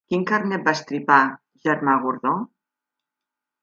Quin 0.11 0.21
carnet 0.29 0.63
va 0.69 0.73
estripar 0.77 1.19
Germà 1.69 2.01
Gordó? 2.09 2.37